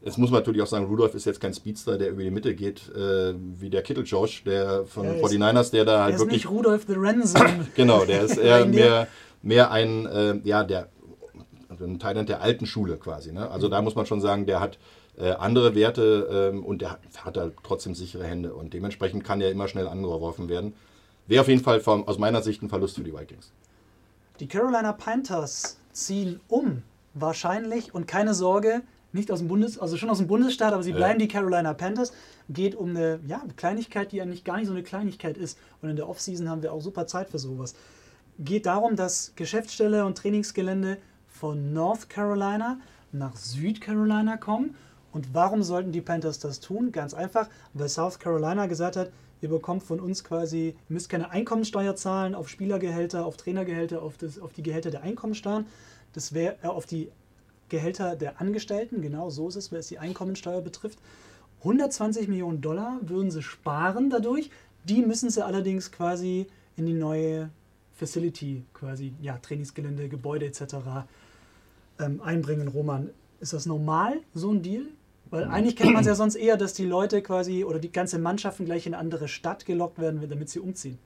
[0.03, 2.55] Jetzt muss man natürlich auch sagen, Rudolph ist jetzt kein Speedster, der über die Mitte
[2.55, 6.43] geht, äh, wie der Kittel Josh, der von ja, 49ers, der da halt der wirklich.
[6.43, 7.67] Ist nicht Rudolph the Ransom.
[7.75, 9.07] genau, der ist eher mehr,
[9.41, 10.89] mehr ein, äh, ja, der
[11.79, 13.31] ein Thailand der alten Schule quasi.
[13.31, 13.49] Ne?
[13.49, 14.77] Also da muss man schon sagen, der hat
[15.17, 19.41] äh, andere Werte ähm, und der hat, hat halt trotzdem sichere Hände und dementsprechend kann
[19.41, 20.73] er immer schnell angeworfen werden.
[21.27, 23.51] Wäre auf jeden Fall vom, aus meiner Sicht ein Verlust für die Vikings.
[24.39, 30.09] Die Carolina Panthers ziehen um, wahrscheinlich und keine Sorge, nicht aus dem Bundes, also schon
[30.09, 31.25] aus dem Bundesstaat, aber sie bleiben ja.
[31.25, 32.13] die Carolina Panthers.
[32.49, 35.57] Geht um eine ja, Kleinigkeit, die ja nicht gar nicht so eine Kleinigkeit ist.
[35.81, 37.73] Und in der Offseason haben wir auch super Zeit für sowas.
[38.39, 40.97] Geht darum, dass Geschäftsstelle und Trainingsgelände
[41.39, 42.79] von North Carolina
[43.11, 44.75] nach Südcarolina kommen.
[45.11, 46.91] Und warum sollten die Panthers das tun?
[46.91, 51.31] Ganz einfach, weil South Carolina gesagt hat, ihr bekommt von uns quasi, ihr müsst keine
[51.31, 55.65] Einkommensteuer zahlen auf Spielergehälter, auf Trainergehälter, auf, das, auf die Gehälter der Einkommensteuern.
[56.13, 57.09] Das wäre äh, auf die
[57.69, 60.99] Gehälter der Angestellten, genau so ist es, was die Einkommensteuer betrifft.
[61.59, 64.49] 120 Millionen Dollar würden sie sparen dadurch.
[64.85, 66.47] Die müssen sie allerdings quasi
[66.77, 67.49] in die neue
[67.95, 70.75] Facility, quasi ja, Trainingsgelände, Gebäude etc.
[71.99, 72.67] Ähm, einbringen.
[72.67, 74.87] Roman, ist das normal, so ein Deal?
[75.29, 78.17] Weil eigentlich kennt man es ja sonst eher, dass die Leute quasi oder die ganze
[78.19, 80.97] Mannschaften gleich in eine andere Stadt gelockt werden, damit sie umziehen.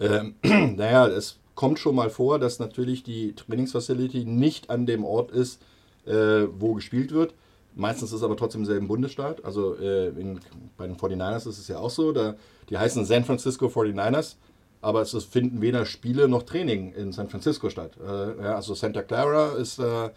[0.00, 0.34] Ähm,
[0.76, 5.62] naja, es kommt schon mal vor, dass natürlich die Trainingsfacility nicht an dem Ort ist,
[6.06, 7.34] äh, wo gespielt wird.
[7.76, 9.44] Meistens ist es aber trotzdem im selben Bundesstaat.
[9.44, 10.40] Also äh, in,
[10.76, 12.12] bei den 49ers ist es ja auch so.
[12.12, 12.36] Da,
[12.70, 14.36] die heißen San Francisco 49ers,
[14.84, 17.92] aber es ist, finden weder Spiele noch Training in San Francisco statt.
[18.06, 20.10] Äh, ja, also Santa Clara ist äh,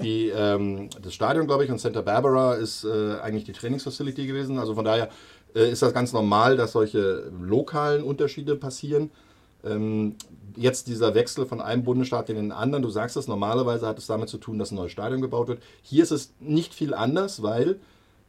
[0.00, 4.58] die, ähm, das Stadion, glaube ich, und Santa Barbara ist äh, eigentlich die Trainingsfacility gewesen.
[4.58, 5.10] Also von daher
[5.54, 9.10] äh, ist das ganz normal, dass solche lokalen Unterschiede passieren.
[9.62, 10.16] Ähm,
[10.56, 14.06] jetzt dieser Wechsel von einem Bundesstaat in den anderen, du sagst es, normalerweise hat es
[14.06, 15.62] damit zu tun, dass ein neues Stadion gebaut wird.
[15.82, 17.78] Hier ist es nicht viel anders, weil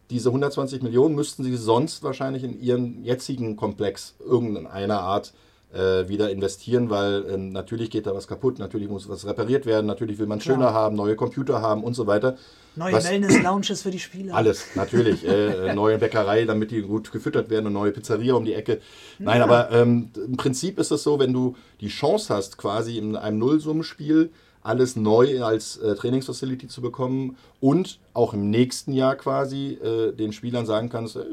[0.09, 6.31] diese 120 Millionen müssten sie sonst wahrscheinlich in ihren jetzigen Komplex irgendeiner Art äh, wieder
[6.31, 10.25] investieren, weil äh, natürlich geht da was kaputt, natürlich muss was repariert werden, natürlich will
[10.25, 10.55] man Klar.
[10.55, 12.37] schöner haben, neue Computer haben und so weiter.
[12.77, 14.35] Neue Wellness-Lounges für die Spieler.
[14.35, 15.27] Alles, natürlich.
[15.27, 18.79] äh, neue Bäckerei, damit die gut gefüttert werden und neue Pizzeria um die Ecke.
[19.19, 19.43] Nein, ja.
[19.43, 23.39] aber ähm, im Prinzip ist es so, wenn du die Chance hast, quasi in einem
[23.39, 24.31] Nullsummenspiel
[24.67, 30.33] alles neu als äh, Trainingsfacility zu bekommen und auch im nächsten Jahr quasi äh, den
[30.33, 31.23] Spielern sagen kannst, äh,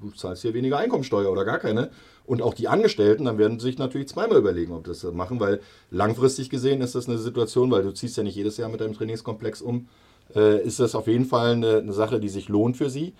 [0.00, 1.90] du zahlst hier weniger Einkommensteuer oder gar keine.
[2.24, 6.50] Und auch die Angestellten, dann werden sich natürlich zweimal überlegen, ob das machen, weil langfristig
[6.50, 9.60] gesehen ist das eine Situation, weil du ziehst ja nicht jedes Jahr mit deinem Trainingskomplex
[9.60, 9.88] um,
[10.34, 13.14] äh, ist das auf jeden Fall eine, eine Sache, die sich lohnt für sie.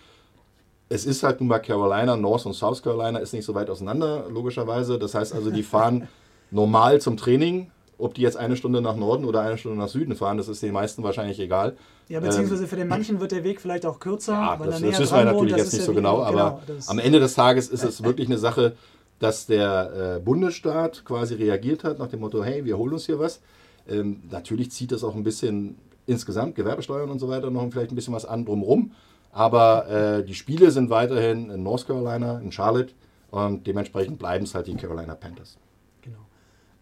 [0.89, 4.27] Es ist halt nun mal Carolina, North und South Carolina ist nicht so weit auseinander,
[4.29, 4.99] logischerweise.
[4.99, 6.09] Das heißt also, die fahren
[6.51, 7.71] normal zum Training.
[7.99, 10.61] Ob die jetzt eine Stunde nach Norden oder eine Stunde nach Süden fahren, das ist
[10.63, 11.77] den meisten wahrscheinlich egal.
[12.09, 14.33] Ja, beziehungsweise ähm, für den manchen wird der Weg vielleicht auch kürzer.
[14.33, 17.35] Ja, das, das wissen wir natürlich jetzt nicht so genau, aber genau, am Ende des
[17.35, 18.75] Tages ist es wirklich eine Sache,
[19.23, 23.21] dass der äh, Bundesstaat quasi reagiert hat nach dem Motto, hey, wir holen uns hier
[23.21, 23.41] was.
[23.89, 27.95] Ähm, natürlich zieht das auch ein bisschen insgesamt Gewerbesteuern und so weiter noch vielleicht ein
[27.95, 28.91] bisschen was an drumherum.
[29.31, 32.95] Aber äh, die Spiele sind weiterhin in North Carolina, in Charlotte
[33.31, 35.57] und dementsprechend bleiben es halt die Carolina Panthers.
[36.01, 36.27] Genau.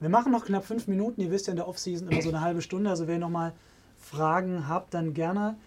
[0.00, 1.20] Wir machen noch knapp fünf Minuten.
[1.20, 2.88] Ihr wisst ja in der Offseason immer so eine halbe Stunde.
[2.88, 3.52] Also wer nochmal
[3.98, 5.58] Fragen habt, dann gerne.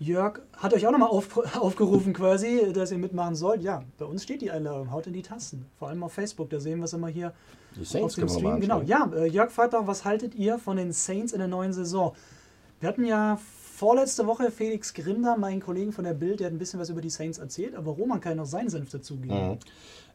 [0.00, 3.62] Jörg hat euch auch nochmal auf, aufgerufen quasi, dass ihr mitmachen sollt.
[3.62, 4.90] Ja, bei uns steht die Einladung.
[4.90, 5.66] Haut in die Tasten.
[5.78, 6.48] Vor allem auf Facebook.
[6.48, 7.34] Da sehen wir es immer hier
[7.76, 8.60] die Saints auf dem Stream.
[8.60, 8.80] Genau.
[8.80, 12.14] Ja, äh, Jörg auch, was haltet ihr von den Saints in der neuen Saison?
[12.80, 13.38] Wir hatten ja
[13.80, 17.02] vorletzte Woche Felix da, meinen Kollegen von der Bild, der hat ein bisschen was über
[17.02, 19.50] die Saints erzählt, aber Roman kann noch seinen Senf dazugeben.
[19.52, 19.58] Mhm.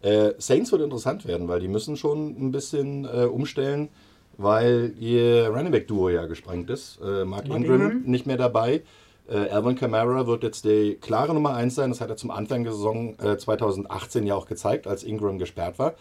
[0.01, 3.89] Äh, Saints wird interessant werden, weil die müssen schon ein bisschen äh, umstellen,
[4.37, 6.99] weil ihr Running Back Duo ja gesprengt ist.
[7.01, 8.01] Äh, Mark, Mark Ingram, Ingram.
[8.03, 8.83] nicht mehr dabei.
[9.29, 11.89] Äh, Alvin Kamara wird jetzt die klare Nummer 1 sein.
[11.89, 15.79] Das hat er zum Anfang der Saison äh, 2018 ja auch gezeigt, als Ingram gesperrt
[15.79, 15.95] war.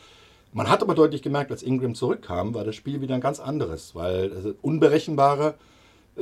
[0.53, 3.95] Man hat aber deutlich gemerkt, als Ingram zurückkam, war das Spiel wieder ein ganz anderes,
[3.95, 5.55] weil ist unberechenbarer.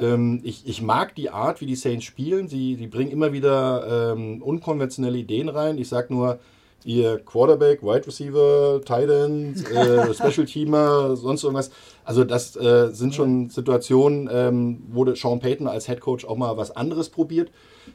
[0.01, 2.49] Ähm, ich, ich mag die Art, wie die Saints spielen.
[2.49, 5.77] Sie, sie bringen immer wieder ähm, unkonventionelle Ideen rein.
[5.77, 6.39] Ich sag nur,
[6.85, 11.71] ihr Quarterback, Wide Receiver, Tight End, äh, Special Teamer, sonst irgendwas.
[12.05, 16.57] Also das äh, sind schon Situationen, ähm, wo Sean Payton als Head Coach auch mal
[16.57, 17.51] was anderes probiert.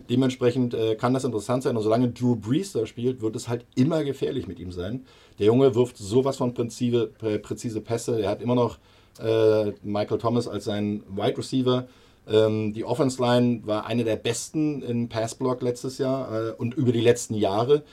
[0.09, 1.75] Dementsprechend äh, kann das interessant sein.
[1.75, 5.05] Und solange Drew Brees da spielt, wird es halt immer gefährlich mit ihm sein.
[5.39, 8.21] Der Junge wirft sowas von präzise, prä- präzise Pässe.
[8.21, 8.77] Er hat immer noch
[9.21, 11.87] äh, Michael Thomas als seinen Wide Receiver.
[12.29, 16.91] Ähm, die Offense Line war eine der besten im Passblock letztes Jahr äh, und über
[16.91, 17.83] die letzten Jahre.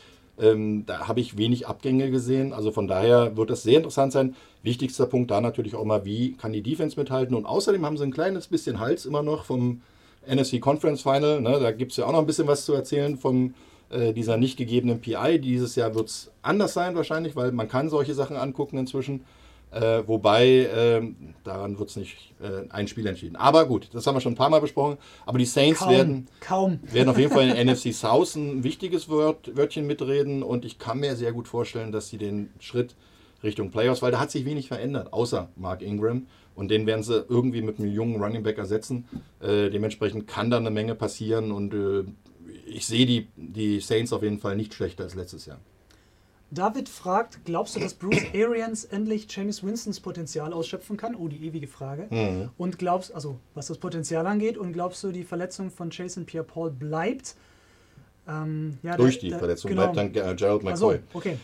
[0.41, 2.53] Ähm, da habe ich wenig Abgänge gesehen.
[2.53, 4.35] Also von daher wird das sehr interessant sein.
[4.63, 7.37] Wichtigster Punkt da natürlich auch mal, wie kann die Defense mithalten.
[7.37, 9.83] Und außerdem haben sie ein kleines bisschen Hals immer noch vom
[10.27, 11.41] NFC Conference Final.
[11.41, 11.59] Ne?
[11.61, 13.55] Da gibt es ja auch noch ein bisschen was zu erzählen von
[13.91, 15.39] äh, dieser nicht gegebenen PI.
[15.41, 19.25] Dieses Jahr wird es anders sein wahrscheinlich, weil man kann solche Sachen angucken inzwischen.
[19.75, 23.35] Äh, wobei, ähm, daran wird es nicht äh, ein Spiel entschieden.
[23.35, 24.99] Aber gut, das haben wir schon ein paar Mal besprochen.
[25.27, 26.79] Aber die Saints Kaum, werden, kaum.
[26.85, 30.45] werden auf jeden Fall in NFC South ein wichtiges Wort, Wörtchen mitreden.
[30.45, 32.95] Und ich kann mir sehr gut vorstellen, dass sie den Schritt
[33.43, 36.29] Richtung Playoffs, weil da hat sich wenig verändert, außer Mark Ingram.
[36.55, 39.09] Und den werden sie irgendwie mit einem jungen Running Back ersetzen.
[39.41, 41.51] Äh, dementsprechend kann da eine Menge passieren.
[41.51, 42.05] Und äh,
[42.67, 45.59] ich sehe die, die Saints auf jeden Fall nicht schlechter als letztes Jahr.
[46.55, 51.15] David fragt, glaubst du, dass Bruce Arians endlich James Winstons Potenzial ausschöpfen kann?
[51.15, 52.07] Oh, die ewige Frage.
[52.11, 52.51] Mhm.
[52.57, 56.71] Und glaubst, also was das Potenzial angeht, und glaubst du, die Verletzung von Jason Pierre-Paul
[56.71, 57.35] bleibt?
[58.29, 59.91] Ähm, ja, Durch die der- Verletzung genau.
[59.93, 61.01] bleibt dann äh, Gerald McCoy.
[61.13, 61.37] okay.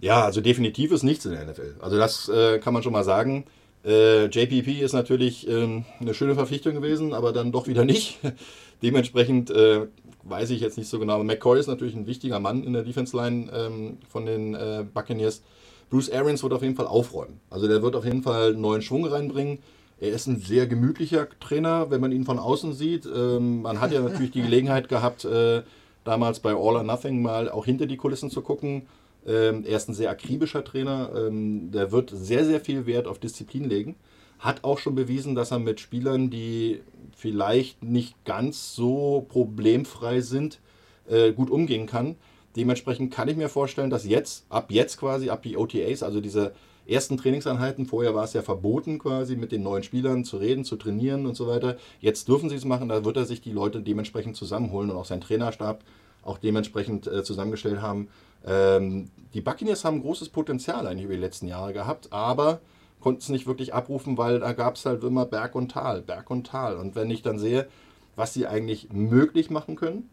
[0.00, 1.76] Ja, also definitiv ist nichts in der NFL.
[1.80, 3.44] Also das äh, kann man schon mal sagen.
[3.84, 8.18] Äh, JPP ist natürlich ähm, eine schöne Verpflichtung gewesen, aber dann doch wieder nicht.
[8.82, 9.86] Dementsprechend äh,
[10.24, 11.14] weiß ich jetzt nicht so genau.
[11.14, 14.84] Aber McCoy ist natürlich ein wichtiger Mann in der Defense Line ähm, von den äh,
[14.92, 15.42] Buccaneers.
[15.90, 17.40] Bruce Arians wird auf jeden Fall aufräumen.
[17.50, 19.58] Also der wird auf jeden Fall einen neuen Schwung reinbringen.
[20.00, 23.06] Er ist ein sehr gemütlicher Trainer, wenn man ihn von außen sieht.
[23.06, 25.62] Ähm, man hat ja natürlich die Gelegenheit gehabt, äh,
[26.04, 28.86] damals bei All or Nothing mal auch hinter die Kulissen zu gucken.
[29.26, 31.10] Ähm, er ist ein sehr akribischer Trainer.
[31.16, 33.96] Ähm, der wird sehr, sehr viel Wert auf Disziplin legen.
[34.38, 36.80] Hat auch schon bewiesen, dass er mit Spielern, die
[37.16, 40.60] vielleicht nicht ganz so problemfrei sind,
[41.08, 42.16] äh, gut umgehen kann.
[42.56, 46.52] Dementsprechend kann ich mir vorstellen, dass jetzt, ab jetzt quasi, ab die OTAs, also diese
[46.86, 50.76] ersten Trainingseinheiten, vorher war es ja verboten quasi mit den neuen Spielern zu reden, zu
[50.76, 51.76] trainieren und so weiter.
[52.00, 55.04] Jetzt dürfen sie es machen, da wird er sich die Leute dementsprechend zusammenholen und auch
[55.04, 55.82] sein Trainerstab
[56.22, 58.08] auch dementsprechend äh, zusammengestellt haben.
[58.46, 62.60] Ähm, die Buccaneers haben großes Potenzial eigentlich über die letzten Jahre gehabt, aber
[63.04, 66.30] konnten es nicht wirklich abrufen, weil da gab es halt immer Berg und Tal, Berg
[66.30, 66.78] und Tal.
[66.78, 67.68] Und wenn ich dann sehe,
[68.16, 70.08] was sie eigentlich möglich machen können,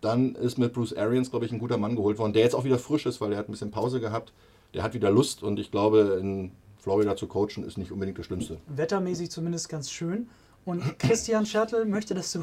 [0.00, 2.64] dann ist mit Bruce Arians, glaube ich, ein guter Mann geholt worden, der jetzt auch
[2.64, 4.32] wieder frisch ist, weil er hat ein bisschen Pause gehabt.
[4.74, 8.26] Der hat wieder Lust und ich glaube, in Florida zu coachen ist nicht unbedingt das
[8.26, 8.58] Schlimmste.
[8.66, 10.28] Wettermäßig zumindest ganz schön.
[10.64, 12.40] Und Christian Schertl möchte, dass du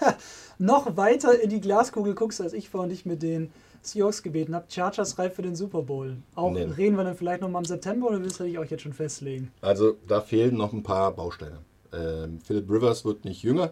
[0.58, 3.50] noch weiter in die Glaskugel guckst, als ich vorhin dich mit den
[3.86, 4.66] Seahawks gebeten habe.
[4.68, 6.16] Chargers reif für den Super Bowl.
[6.34, 6.64] Auch Nee.
[6.64, 8.92] reden wir dann vielleicht noch mal im September oder willst du dich auch jetzt schon
[8.92, 9.50] festlegen?
[9.60, 11.58] Also da fehlen noch ein paar Bausteine.
[11.92, 13.70] Ähm, Philip Rivers wird nicht jünger,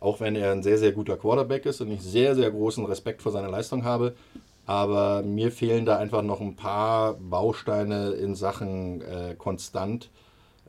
[0.00, 3.22] auch wenn er ein sehr, sehr guter Quarterback ist und ich sehr, sehr großen Respekt
[3.22, 4.14] vor seiner Leistung habe.
[4.66, 10.10] Aber mir fehlen da einfach noch ein paar Bausteine in Sachen äh, Konstant,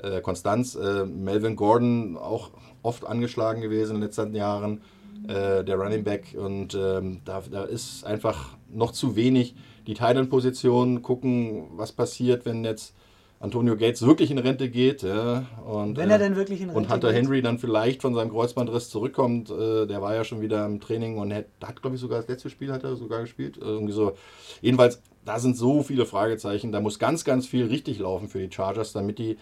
[0.02, 0.76] äh, Konstanz.
[0.76, 2.50] Äh, Melvin Gordon auch
[2.82, 4.82] oft angeschlagen gewesen in den letzten Jahren,
[5.28, 6.36] äh, der Running Back.
[6.38, 9.56] Und ähm, da, da ist einfach noch zu wenig.
[9.88, 12.94] Die Thailand-Position, gucken, was passiert, wenn jetzt
[13.42, 15.02] Antonio Gates wirklich in Rente geht.
[15.02, 17.24] Ja, und, Wenn er denn wirklich in Rente Und Hunter geht.
[17.24, 19.50] Henry dann vielleicht von seinem Kreuzbandriss zurückkommt.
[19.50, 22.28] Äh, der war ja schon wieder im Training und hat, hat glaube ich, sogar das
[22.28, 23.58] letzte Spiel hat er sogar gespielt.
[23.58, 24.14] Äh, Irgendwie so.
[24.62, 26.72] Jedenfalls, da sind so viele Fragezeichen.
[26.72, 29.38] Da muss ganz, ganz viel richtig laufen für die Chargers, damit die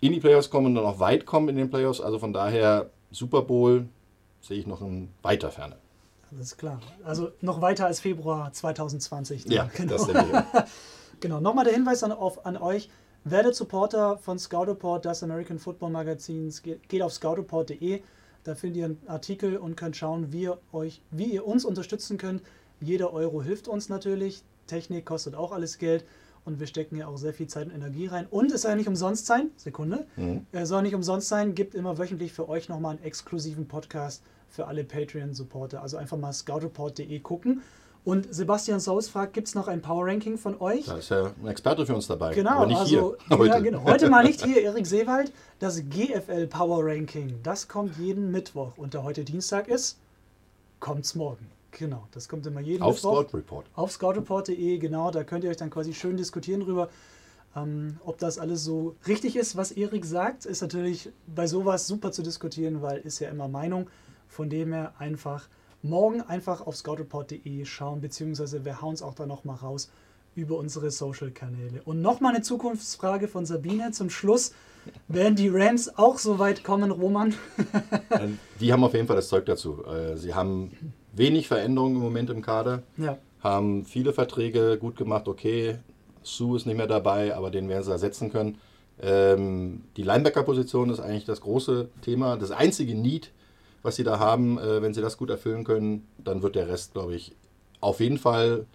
[0.00, 2.00] in die Playoffs kommen und dann auch weit kommen in den Playoffs.
[2.00, 3.86] Also von daher, Super Bowl
[4.42, 5.76] sehe ich noch in weiter Ferne.
[6.30, 6.80] Das ist klar.
[7.04, 9.46] Also noch weiter als Februar 2020.
[9.46, 9.92] Ja, genau.
[9.92, 10.62] das denke ich.
[11.20, 12.90] Genau, nochmal der Hinweis an, auf, an euch.
[13.22, 16.62] Werdet Supporter von Scout Report, des American Football Magazins.
[16.62, 18.02] Geht, geht auf scoutreport.de.
[18.42, 22.18] Da findet ihr einen Artikel und könnt schauen, wie ihr, euch, wie ihr uns unterstützen
[22.18, 22.42] könnt.
[22.80, 24.42] Jeder Euro hilft uns natürlich.
[24.66, 26.04] Technik kostet auch alles Geld.
[26.44, 28.26] Und wir stecken ja auch sehr viel Zeit und Energie rein.
[28.28, 29.50] Und es soll ja nicht umsonst sein.
[29.56, 30.06] Sekunde.
[30.16, 30.46] Mhm.
[30.50, 31.54] Es soll nicht umsonst sein.
[31.54, 35.82] Gibt immer wöchentlich für euch nochmal einen exklusiven Podcast für alle Patreon-Supporter.
[35.82, 37.62] Also einfach mal scoutreport.de gucken.
[38.04, 40.86] Und Sebastian Sous fragt, gibt es noch ein Power Ranking von euch?
[40.86, 42.34] Da ist ja ein Experte für uns dabei.
[42.34, 42.84] Genau, also
[43.28, 43.38] hier.
[43.38, 43.46] heute.
[43.46, 43.84] Ja, genau.
[43.84, 45.32] heute mal nicht hier, Erik Seewald.
[45.60, 48.76] Das GFL Power Ranking, das kommt jeden Mittwoch.
[48.76, 49.98] Und da heute Dienstag ist,
[50.80, 51.51] kommt's morgen.
[51.72, 53.22] Genau, das kommt immer jeden Auf Mittwoch.
[53.28, 53.66] Scout Report.
[53.74, 56.88] Auf scoutreport.de, genau, da könnt ihr euch dann quasi schön diskutieren drüber.
[57.56, 62.12] Ähm, ob das alles so richtig ist, was Erik sagt, ist natürlich bei sowas super
[62.12, 63.88] zu diskutieren, weil ist ja immer Meinung.
[64.28, 65.48] Von dem her einfach
[65.82, 69.90] morgen einfach auf scoutreport.de schauen, beziehungsweise wir hauen es auch da nochmal raus
[70.34, 71.82] über unsere Social-Kanäle.
[71.84, 74.52] Und nochmal eine Zukunftsfrage von Sabine zum Schluss.
[75.08, 77.34] Werden die Rams auch so weit kommen, Roman?
[78.10, 79.84] Ähm, Die haben auf jeden Fall das Zeug dazu.
[79.84, 80.72] Äh, Sie haben
[81.12, 85.28] wenig Veränderungen im Moment im Kader, ja, haben viele Verträge gut gemacht.
[85.28, 85.78] Okay,
[86.22, 88.58] Sue ist nicht mehr dabei, aber den werden sie ersetzen können.
[89.00, 93.32] Ähm, die Linebacker-Position ist eigentlich das große Thema, das einzige Need,
[93.82, 94.58] was sie da haben.
[94.58, 97.34] Äh, wenn sie das gut erfüllen können, dann wird der Rest, glaube ich,
[97.80, 98.66] auf jeden Fall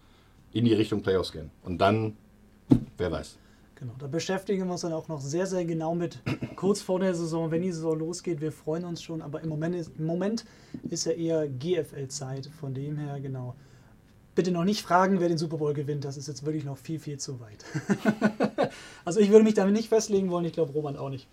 [0.52, 1.52] in die Richtung Playoffs gehen.
[1.63, 2.17] Und dann,
[2.97, 3.38] wer weiß.
[3.79, 6.19] Genau, da beschäftigen wir uns dann auch noch sehr, sehr genau mit,
[6.55, 8.41] kurz vor der Saison, wenn die Saison losgeht.
[8.41, 10.45] Wir freuen uns schon, aber im Moment ist, im Moment
[10.89, 12.47] ist ja eher GFL-Zeit.
[12.59, 13.55] Von dem her, genau.
[14.33, 16.05] Bitte noch nicht fragen, wer den Super Bowl gewinnt.
[16.05, 17.65] Das ist jetzt wirklich noch viel, viel zu weit.
[19.05, 20.45] also ich würde mich damit nicht festlegen wollen.
[20.45, 21.27] Ich glaube, Roman auch nicht.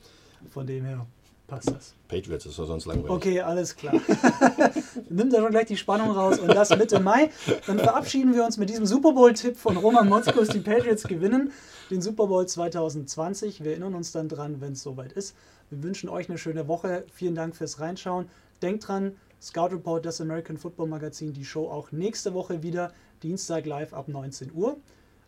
[0.51, 1.07] Von dem her
[1.47, 1.95] passt das.
[2.09, 3.11] Patriots ist doch sonst langweilig.
[3.11, 3.95] Okay, alles klar.
[5.09, 7.31] Nimmt da schon gleich die Spannung raus und das Mitte Mai.
[7.67, 10.49] Dann verabschieden wir uns mit diesem Super Bowl-Tipp von Roman Motzkus.
[10.49, 11.53] Die Patriots gewinnen
[11.91, 13.63] den Super Bowl 2020.
[13.63, 15.37] Wir erinnern uns dann dran, wenn es soweit ist.
[15.71, 17.05] Wir wünschen euch eine schöne Woche.
[17.13, 18.29] Vielen Dank fürs Reinschauen.
[18.63, 23.67] Denkt dran, Scout Report, das American Football Magazin, die Show auch nächste Woche wieder, Dienstag
[23.67, 24.79] live ab 19 Uhr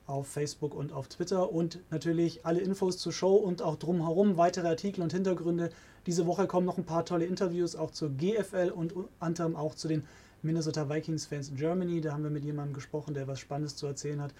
[0.07, 4.69] auf Facebook und auf Twitter und natürlich alle Infos zur Show und auch drumherum, weitere
[4.69, 5.71] Artikel und Hintergründe.
[6.07, 9.89] Diese Woche kommen noch ein paar tolle Interviews auch zur GFL und anderem auch zu
[9.89, 10.05] den
[10.43, 12.01] Minnesota Vikings Fans in Germany.
[12.01, 14.33] Da haben wir mit jemandem gesprochen, der was Spannendes zu erzählen hat.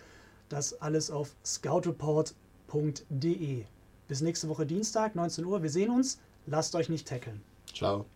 [0.49, 3.65] Das alles auf scoutreport.de.
[4.09, 5.63] Bis nächste Woche Dienstag, 19 Uhr.
[5.63, 6.21] Wir sehen uns.
[6.47, 7.43] Lasst euch nicht tackeln.
[7.75, 8.07] Ciao.